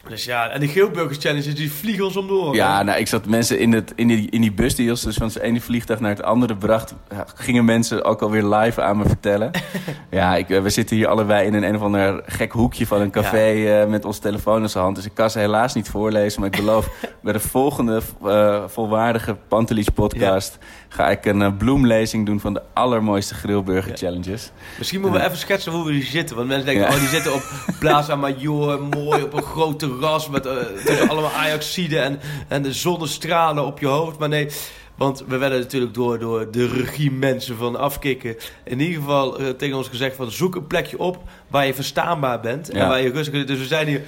Dus 0.08 0.24
ja, 0.24 0.48
en 0.48 0.60
de 0.60 0.68
Geelburgers 0.68 1.18
Challenges 1.18 1.54
die 1.54 1.72
vliegen 1.72 2.04
ons 2.04 2.16
om 2.16 2.26
de 2.26 2.32
oren. 2.32 2.54
Ja, 2.54 2.82
nou, 2.82 2.98
ik 2.98 3.06
zat 3.08 3.26
mensen 3.26 3.58
in, 3.58 3.72
het, 3.72 3.92
in, 3.96 4.08
die, 4.08 4.30
in 4.30 4.40
die 4.40 4.52
bus 4.52 4.74
die 4.74 4.90
ons 4.90 5.02
dus 5.02 5.16
van 5.16 5.26
het 5.26 5.38
ene 5.38 5.60
vliegtuig 5.60 6.00
naar 6.00 6.10
het 6.10 6.22
andere 6.22 6.56
bracht. 6.56 6.94
gingen 7.34 7.64
mensen 7.64 8.04
ook 8.04 8.22
alweer 8.22 8.44
live 8.44 8.82
aan 8.82 8.96
me 8.96 9.04
vertellen. 9.04 9.50
ja, 10.10 10.36
ik, 10.36 10.50
eh, 10.50 10.62
we 10.62 10.70
zitten 10.70 10.96
hier 10.96 11.06
allebei 11.08 11.46
in 11.46 11.54
een, 11.54 11.62
een 11.62 11.76
of 11.76 11.82
ander 11.82 12.22
gek 12.26 12.52
hoekje 12.52 12.86
van 12.86 13.00
een 13.00 13.10
café 13.10 13.80
eh, 13.80 13.88
met 13.88 14.04
ons 14.04 14.18
telefoon 14.18 14.62
in 14.62 14.68
zijn 14.68 14.84
hand. 14.84 14.96
Dus 14.96 15.04
ik 15.04 15.14
kan 15.14 15.30
ze 15.30 15.38
helaas 15.38 15.74
niet 15.74 15.88
voorlezen. 15.88 16.40
Maar 16.40 16.50
ik 16.50 16.56
beloof 16.56 16.88
bij 17.22 17.32
de 17.32 17.40
volgende 17.40 18.00
eh, 18.26 18.62
volwaardige 18.66 19.36
Pantelis 19.48 19.88
podcast 19.88 20.58
ga 20.88 21.10
ik 21.10 21.24
een 21.24 21.56
bloemlezing 21.56 22.26
doen 22.26 22.40
van 22.40 22.54
de 22.54 22.62
allermooiste 22.72 23.34
grillburger 23.34 23.90
Ja. 23.90 23.96
challenges. 23.96 24.50
Misschien 24.78 25.00
moeten 25.00 25.20
we 25.20 25.26
even 25.26 25.38
schetsen 25.38 25.72
hoe 25.72 25.86
we 25.86 25.92
hier 25.92 26.04
zitten. 26.04 26.36
Want 26.36 26.48
mensen 26.48 26.66
denken, 26.66 26.88
oh, 26.88 26.98
die 26.98 27.08
zitten 27.08 27.34
op 27.34 27.42
Plaza 27.80 28.16
Major, 28.16 28.82
mooi 28.82 29.22
op 29.22 29.32
een 29.32 29.42
groot 29.42 29.80
terras 29.98 30.28
met 30.28 30.42
tussen 30.84 31.08
allemaal 31.08 31.30
Ajaxiden 31.32 32.02
en, 32.02 32.20
en 32.48 32.62
de 32.62 32.72
zonnestralen 32.72 33.64
op 33.66 33.78
je 33.78 33.86
hoofd. 33.86 34.18
Maar 34.18 34.28
nee, 34.28 34.48
want 34.96 35.24
we 35.26 35.36
werden 35.36 35.58
natuurlijk 35.58 35.94
door, 35.94 36.18
door 36.18 36.50
de 36.50 36.66
regiemensen 36.68 37.56
van 37.56 37.76
afkikken 37.76 38.36
in 38.64 38.80
ieder 38.80 39.00
geval 39.00 39.38
eh, 39.38 39.48
tegen 39.48 39.76
ons 39.76 39.88
gezegd 39.88 40.16
van 40.16 40.30
zoek 40.30 40.54
een 40.54 40.66
plekje 40.66 40.98
op 40.98 41.18
waar 41.48 41.66
je 41.66 41.74
verstaanbaar 41.74 42.40
bent 42.40 42.70
en 42.70 42.78
Ja. 42.78 42.88
waar 42.88 43.02
je 43.02 43.10
rustig 43.10 43.34
kunt. 43.34 43.48
Dus 43.48 43.58
we 43.58 43.64
zijn 43.66 43.86
hier. 43.86 44.02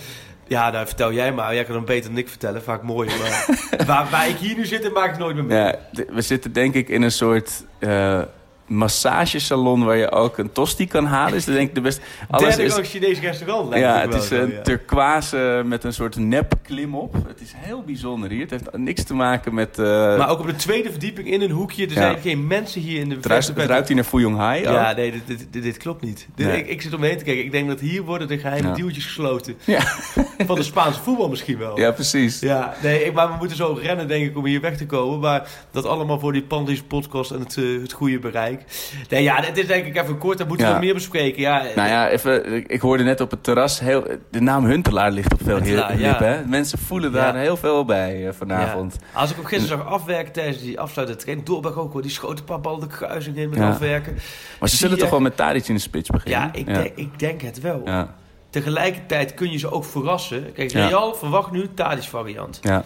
Ja, 0.46 0.70
nou 0.70 0.86
vertel 0.86 1.12
jij 1.12 1.32
maar. 1.32 1.54
Jij 1.54 1.64
kan 1.64 1.74
dan 1.74 1.84
beter 1.84 2.10
dan 2.10 2.18
ik 2.18 2.28
vertellen. 2.28 2.62
Vaak 2.62 2.82
mooier. 2.82 3.12
Maar 3.18 3.46
waar, 3.86 4.10
waar 4.10 4.28
ik 4.28 4.36
hier 4.36 4.56
nu 4.56 4.66
zit, 4.66 4.92
maak 4.92 5.12
ik 5.12 5.18
nooit 5.18 5.34
meer 5.34 5.44
mee. 5.44 5.58
Ja, 5.58 5.78
we 6.08 6.20
zitten 6.22 6.52
denk 6.52 6.74
ik 6.74 6.88
in 6.88 7.02
een 7.02 7.12
soort 7.12 7.64
eh, 7.78 8.22
massagesalon 8.68 9.84
waar 9.84 9.96
je 9.96 10.10
ook 10.10 10.38
een 10.38 10.52
tosti 10.52 10.86
kan 10.86 11.04
halen. 11.06 11.34
Is 11.34 11.44
dat 11.44 11.54
denk 11.54 11.68
ik 11.68 11.74
de 11.74 11.80
beste. 11.80 12.00
Alles 12.30 12.48
Derde 12.48 12.62
is, 12.62 12.72
gang 12.74 12.86
Chinees 12.86 13.20
restaurant. 13.20 13.68
lijkt 13.68 13.84
ja, 13.86 14.00
het 14.00 14.08
wel 14.12 14.22
is 14.22 14.30
een 14.30 14.50
ja. 14.50 14.60
turquoise 14.62 15.62
met 15.64 15.84
een 15.84 15.92
soort 15.92 16.16
nep 16.16 16.54
klimop. 16.62 17.14
Het 17.26 17.40
is 17.40 17.52
heel 17.56 17.82
bijzonder 17.82 18.30
hier. 18.30 18.40
Het 18.40 18.50
heeft 18.50 18.76
niks 18.76 19.02
te 19.04 19.14
maken 19.14 19.54
met... 19.54 19.78
eh 19.78 19.84
Maar 20.18 20.28
ook 20.30 20.38
op 20.40 20.46
de 20.46 20.56
tweede 20.56 20.90
verdieping 20.90 21.30
in 21.30 21.40
een 21.42 21.50
hoekje. 21.50 21.84
Er 21.86 21.88
Ja. 21.92 22.00
zijn 22.00 22.18
geen 22.18 22.46
mensen 22.46 22.80
hier 22.80 23.00
in 23.00 23.08
de 23.08 23.14
het, 23.14 23.26
ruikt, 23.26 23.46
het 23.46 23.54
verte- 23.56 23.70
ruikt 23.72 23.86
hier 23.88 23.96
naar 23.96 24.04
Fuyong 24.04 24.36
Hai. 24.36 24.66
ook. 24.66 24.74
Ja, 24.74 24.92
nee, 24.92 25.10
dit, 25.12 25.20
dit, 25.26 25.46
dit, 25.50 25.62
dit 25.62 25.76
klopt 25.76 26.02
niet. 26.04 26.28
Nee. 26.36 26.58
ik, 26.58 26.66
ik 26.68 26.82
zit 26.82 26.94
om 26.94 27.00
me 27.00 27.06
heen 27.06 27.18
te 27.18 27.24
kijken. 27.24 27.44
Ik 27.44 27.50
denk 27.52 27.68
dat 27.68 27.80
hier 27.80 28.02
worden 28.02 28.28
de 28.28 28.38
geheime 28.38 28.68
Ja. 28.68 28.74
deeltjes 28.74 29.04
gesloten. 29.04 29.56
Van 30.46 30.56
de 30.56 30.62
Spaanse 30.62 31.00
voetbal 31.00 31.28
misschien 31.28 31.58
wel. 31.58 31.78
ja, 31.80 31.90
precies. 31.90 32.40
Ja, 32.40 32.74
nee, 32.82 33.04
ik, 33.04 33.12
maar 33.12 33.28
we 33.30 33.34
moeten 33.38 33.56
zo 33.56 33.78
rennen 33.82 34.08
denk 34.08 34.26
ik 34.30 34.36
om 34.36 34.44
hier 34.46 34.60
weg 34.60 34.76
te 34.76 34.86
komen. 34.86 35.18
Maar 35.20 35.48
dat 35.70 35.84
allemaal 35.86 36.18
voor 36.18 36.32
die 36.32 36.42
Pandis 36.42 36.82
podcast 36.82 37.30
en 37.30 37.40
het, 37.40 37.56
eh, 37.56 37.64
het 37.82 37.92
goede 37.92 38.18
bereik. 38.18 38.57
Gelijk. 38.66 39.10
Nee, 39.10 39.22
ja, 39.22 39.42
het 39.42 39.58
is 39.58 39.66
denk 39.66 39.86
ik 39.86 39.96
even 40.02 40.18
kort. 40.18 40.38
Daar 40.38 40.46
moeten 40.46 40.66
Ja. 40.66 40.72
we 40.74 40.78
meer 40.84 40.94
bespreken. 40.94 41.40
Ja, 41.40 41.62
Nou 41.76 41.88
ja, 41.88 42.08
even, 42.08 42.54
ik- 42.70 42.80
hoorde 42.80 43.02
net 43.04 43.20
op 43.20 43.30
het 43.30 43.44
terras, 43.44 43.80
heel, 43.80 44.04
de 44.30 44.40
naam 44.40 44.64
Huntelaar 44.64 45.10
ligt 45.10 45.32
op 45.32 45.40
veel 45.44 45.58
lippen. 45.60 45.98
ja. 45.98 46.18
Hè? 46.18 46.44
Mensen 46.44 46.78
voelen 46.78 47.12
daar 47.12 47.36
heel 47.36 47.56
veel 47.56 47.84
bij 47.84 48.26
eh, 48.28 48.32
vanavond. 48.34 48.96
Als 49.12 49.30
ik 49.30 49.36
hem 49.36 49.44
gisteren 49.44 49.78
zag 49.78 49.86
afwerken 49.86 50.32
tijdens 50.32 50.58
die 50.60 50.80
afsluitende 50.80 51.22
training. 51.22 51.48
Doorberg 51.48 51.76
ook 51.78 51.92
hoor. 51.92 52.02
Die 52.02 52.10
schoot 52.10 52.38
een 52.38 52.44
paar 52.44 52.60
ballen 52.60 52.80
de 52.80 52.86
kruising 52.86 53.36
in 53.36 53.48
met 53.50 53.60
afwerken. 53.60 54.18
Maar 54.60 54.68
ze 54.68 54.76
zullen 54.76 54.96
je- 54.96 55.02
toch 55.02 55.10
wel 55.10 55.20
met 55.20 55.36
Tadic 55.36 55.68
in 55.68 55.74
de 55.74 55.80
spits 55.80 56.08
beginnen? 56.10 56.40
Ja, 56.40 56.50
ik, 56.52 56.66
Denk, 56.66 56.92
ik 56.94 57.18
denk 57.18 57.40
het 57.42 57.60
wel. 57.60 57.82
Ja, 57.84 58.14
Tegelijkertijd 58.50 59.34
kun 59.34 59.50
je 59.50 59.58
ze 59.58 59.70
ook 59.72 59.84
verrassen. 59.84 60.52
Kijk, 60.52 60.70
Ja. 60.70 60.86
Real 60.86 61.14
verwacht 61.14 61.50
nu 61.50 61.66
Tadic 61.74 62.02
variant. 62.04 62.58
ja. 62.62 62.84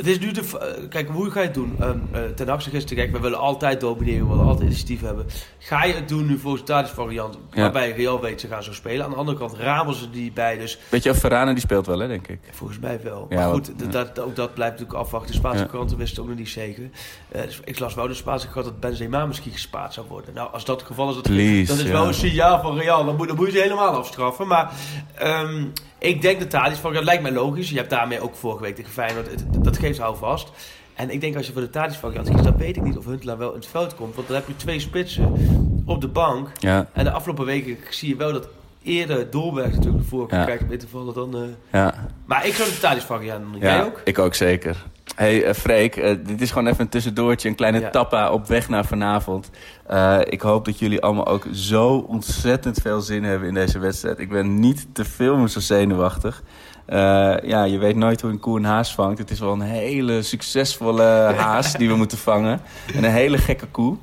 Het 0.00 0.08
is 0.08 0.18
nu 0.18 0.30
de... 0.32 0.40
eh, 0.60 0.88
Kijk, 0.88 1.08
hoe 1.08 1.30
ga 1.30 1.40
je 1.40 1.46
het 1.46 1.54
doen? 1.54 1.76
Ehm 1.80 1.98
eh, 2.12 2.20
ten 2.34 2.48
Hag 2.48 2.62
zegt 2.62 2.74
gisteren, 2.74 2.98
kijk, 3.04 3.12
we 3.16 3.20
willen 3.22 3.38
altijd 3.38 3.80
domineren, 3.80 4.22
we 4.22 4.28
willen 4.30 4.44
altijd 4.46 4.66
initiatief 4.66 5.00
hebben. 5.00 5.26
Ga 5.58 5.84
je 5.84 5.92
het 5.94 6.08
doen 6.08 6.26
nu 6.26 6.38
volgens 6.38 6.64
de 6.64 6.86
variant, 6.94 7.38
Ja. 7.52 7.60
waarbij 7.62 7.92
Real 7.92 8.20
weet 8.20 8.40
ze 8.40 8.46
gaan 8.46 8.62
zo 8.62 8.72
spelen. 8.72 9.04
Aan 9.04 9.10
de 9.10 9.16
andere 9.16 9.38
kant 9.38 9.54
ramen 9.54 9.94
ze 9.94 10.10
die 10.10 10.32
bij, 10.32 10.58
dus 10.58 10.78
Weet 10.88 11.02
je, 11.02 11.14
Verane 11.14 11.52
die 11.52 11.60
speelt 11.62 11.86
wel, 11.86 11.98
hè, 11.98 12.08
denk 12.08 12.28
ik. 12.28 12.38
volgens 12.50 12.78
mij 12.78 13.00
wel. 13.02 13.26
Ja, 13.28 13.36
maar 13.36 13.48
goed, 13.54 13.72
ja. 13.78 13.86
dat, 13.86 14.18
ook 14.20 14.36
dat 14.36 14.54
blijft 14.54 14.72
natuurlijk 14.78 14.98
afwachten. 15.04 15.30
De 15.30 15.36
Spaanse 15.36 15.66
kranten 15.66 15.96
wisten 15.96 16.14
het 16.16 16.22
ook 16.24 16.28
nog 16.30 16.38
niet 16.38 16.48
zeker. 16.54 16.90
Eh, 17.28 17.42
dus 17.42 17.60
ik 17.64 17.78
las 17.78 17.94
wel 17.94 18.08
de 18.08 18.14
Spaanse 18.14 18.48
krant 18.48 18.66
dat 18.66 18.80
Benzema 18.80 19.26
misschien 19.26 19.52
gespaard 19.52 19.94
zou 19.94 20.06
worden. 20.08 20.34
Nou, 20.34 20.52
als 20.52 20.64
dat 20.64 20.78
het 20.78 20.86
geval 20.88 21.08
is, 21.08 21.14
dat, 21.14 21.22
Please, 21.22 21.66
dat 21.76 21.84
is 21.84 21.90
wel 21.90 22.06
een 22.06 22.14
signaal 22.14 22.60
van 22.60 22.78
Real. 22.78 23.04
Dan 23.04 23.16
moet, 23.16 23.26
dan 23.28 23.36
moet 23.36 23.46
je 23.46 23.52
ze 23.52 23.58
helemaal 23.62 23.88
afstraffen. 23.96 24.46
Maar 24.46 24.72
ehm, 25.14 25.64
ik 25.98 26.22
denk 26.22 26.40
dat 26.40 26.50
Tadic 26.50 26.76
variant 26.76 27.04
lijkt 27.04 27.22
mij 27.22 27.32
logisch. 27.32 27.70
Je 27.70 27.76
hebt 27.76 27.90
daarmee 27.90 28.20
ook 28.20 28.34
vorige 28.34 28.62
week 28.62 28.76
tegen 28.76 28.92
Feyenoord. 28.92 29.30
Het- 29.30 29.64
Dat 29.64 29.78
geeft 29.78 29.89
houvast. 29.98 30.50
En 30.94 31.10
ik 31.10 31.20
denk 31.20 31.36
als 31.36 31.46
je 31.46 31.52
voor 31.52 31.60
de 31.62 31.70
Tadic 31.70 31.96
variant 31.98 32.28
kiest, 32.30 32.44
dan 32.44 32.56
weet 32.56 32.76
ik 32.76 32.82
niet 32.82 32.96
of 32.96 33.04
Huntelaar 33.04 33.38
wel 33.38 33.48
in 33.50 33.54
het 33.58 33.66
veld 33.66 33.94
komt. 33.94 34.14
Want 34.14 34.26
dan 34.26 34.36
heb 34.36 34.46
je 34.48 34.56
twee 34.56 34.80
spitsen 34.80 35.32
op 35.84 36.00
de 36.00 36.08
bank. 36.08 36.48
Ja, 36.58 36.86
En 36.92 37.04
de 37.04 37.10
afgelopen 37.10 37.44
weken 37.44 37.76
zie 37.90 38.08
je 38.08 38.16
wel 38.16 38.32
dat 38.32 38.48
eerder 38.82 39.30
Dolberg 39.30 39.74
natuurlijk 39.74 40.04
voorkeur 40.04 40.38
Ja. 40.38 40.44
krijgt 40.44 40.62
om 40.62 40.72
in 40.72 40.78
te 40.78 40.88
vallen 40.88 41.14
dan... 41.14 41.34
eh, 41.34 41.40
ja. 41.72 41.94
maar 42.24 42.46
ik 42.46 42.54
zou 42.54 42.68
de 42.68 42.78
Tadic 42.78 43.02
variant 43.02 43.42
doen. 43.52 43.60
ja 43.60 43.66
Jij 43.74 43.84
ook? 43.84 44.00
ik 44.04 44.18
ook 44.18 44.34
zeker. 44.34 44.76
hey, 45.14 45.44
eh, 45.44 45.54
Freek, 45.54 45.96
eh, 45.96 46.16
dit 46.26 46.40
is 46.40 46.48
gewoon 46.50 46.66
even 46.66 46.80
een 46.80 46.88
tussendoortje. 46.88 47.48
Een 47.48 47.54
kleine 47.54 47.80
Ja. 47.80 47.90
tappa 47.90 48.30
op 48.32 48.46
weg 48.46 48.68
naar 48.68 48.84
vanavond. 48.86 49.50
Ik 50.24 50.40
hoop 50.40 50.64
dat 50.64 50.78
jullie 50.78 51.00
allemaal 51.02 51.26
ook 51.26 51.46
zo 51.52 52.04
ontzettend 52.08 52.78
veel 52.82 53.00
zin 53.00 53.24
hebben 53.24 53.48
in 53.48 53.54
deze 53.54 53.78
wedstrijd. 53.78 54.18
Ik 54.18 54.28
ben 54.28 54.60
niet 54.60 54.86
te 54.92 55.04
veel 55.04 55.36
meer 55.36 55.48
zo 55.48 55.60
zenuwachtig. 55.60 56.42
Eh, 56.86 56.96
ja, 57.42 57.64
je 57.64 57.78
weet 57.78 57.96
nooit 57.96 58.20
hoe 58.20 58.30
een 58.30 58.40
koe 58.40 58.58
een 58.58 58.64
haas 58.64 58.94
vangt. 58.94 59.18
Het 59.18 59.30
is 59.30 59.38
wel 59.40 59.52
een 59.52 59.60
hele 59.60 60.22
succesvolle 60.22 61.02
haas 61.36 61.72
die 61.74 61.88
we 61.88 61.94
moeten 61.96 62.18
vangen. 62.18 62.60
En 62.94 63.04
een 63.04 63.10
hele 63.10 63.38
gekke 63.38 63.66
koe. 63.66 63.96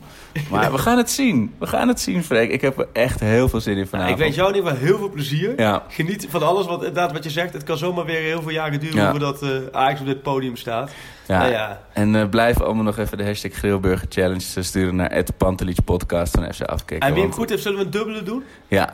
Maar 0.50 0.72
we 0.72 0.78
gaan 0.78 0.98
het 0.98 1.10
zien. 1.12 1.54
We 1.60 1.68
gaan 1.68 1.88
het 1.88 2.00
zien, 2.00 2.24
Freek. 2.24 2.52
Ik 2.52 2.62
heb 2.62 2.80
er 2.80 2.88
echt 2.94 3.20
heel 3.20 3.50
veel 3.50 3.62
zin 3.62 3.72
in 3.72 3.78
Nou, 3.78 3.90
vanavond. 3.90 4.18
ik 4.18 4.24
wens 4.24 4.36
jou 4.36 4.50
in 4.50 4.56
ieder 4.56 4.70
geval 4.72 4.86
heel 4.88 4.98
veel 4.98 5.10
plezier. 5.10 5.54
Ja. 5.62 5.84
Geniet 5.88 6.28
van 6.30 6.44
alles, 6.44 6.66
want 6.66 6.80
inderdaad 6.80 7.12
wat 7.12 7.24
je 7.24 7.30
zegt, 7.30 7.54
het 7.54 7.64
kan 7.64 7.78
zomaar 7.78 8.06
weer 8.06 8.20
heel 8.22 8.42
veel 8.42 8.52
jaren 8.52 8.80
duren 8.80 8.96
Ja. 9.02 9.10
voordat 9.10 9.42
eh 9.42 9.50
Ajax 9.72 10.00
op 10.00 10.06
dit 10.06 10.22
podium 10.22 10.56
staat. 10.56 10.92
Ja. 11.28 11.38
Nou 11.40 11.52
ja. 11.52 11.82
En 11.94 12.16
eh, 12.16 12.30
blijf 12.30 12.62
allemaal 12.62 12.84
nog 12.84 12.98
even 12.98 13.18
de 13.18 13.26
hashtag 13.26 13.52
Grillburger 13.54 14.08
Challenge 14.10 14.62
sturen 14.64 14.96
naar 14.96 15.24
Pantelich 15.38 15.84
Podcast 15.84 16.34
van 16.36 16.54
FC 16.54 16.62
Afkikken. 16.62 17.08
En 17.08 17.14
wie 17.14 17.24
hem 17.24 17.32
goed 17.34 17.50
heeft, 17.50 17.62
zullen 17.62 17.78
we 17.80 17.86
een 17.86 17.92
dubbele 17.92 18.24
doen? 18.24 18.44
Ja. 18.68 18.94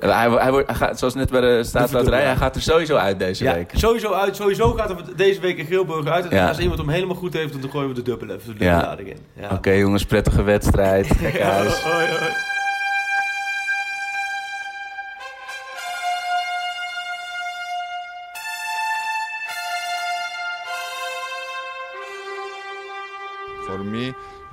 En 0.00 0.10
Hij, 0.18 0.28
hij, 0.30 0.50
wordt, 0.50 0.66
hij 0.66 0.76
gaat, 0.76 0.98
zoals 0.98 1.14
net 1.14 1.30
bij 1.30 1.40
de 1.40 1.64
staatsloterij, 1.64 2.22
hij 2.24 2.36
gaat 2.36 2.56
er 2.56 2.62
sowieso 2.62 2.96
uit 2.96 3.18
deze 3.18 3.44
Ja, 3.44 3.54
week. 3.54 3.70
sowieso 3.74 4.12
uit. 4.12 4.36
Sowieso 4.36 4.72
gaat 4.72 4.90
er 4.90 4.96
deze 5.16 5.40
week 5.40 5.58
een 5.58 5.66
Grilburger 5.66 6.12
uit. 6.12 6.28
En 6.28 6.36
Ja. 6.36 6.48
als 6.48 6.58
iemand 6.58 6.78
hem 6.78 6.88
helemaal 6.88 7.16
goed 7.16 7.32
heeft, 7.32 7.60
dan 7.62 7.70
gooien 7.70 7.88
we 7.88 7.94
de 7.94 8.02
dubbele, 8.02 8.32
even 8.32 8.44
de 8.44 8.50
dubbele 8.50 8.70
Ja. 8.70 8.82
lading 8.86 9.08
in. 9.08 9.18
Ja. 9.40 9.48
Oké 9.52 9.70
jongens, 9.70 10.04
prettige 10.04 10.42
wedstrijd. 10.42 11.06
Kijk 11.20 11.40
huis. 11.40 11.82
Hoi, 11.82 12.06
hoi. 12.06 12.30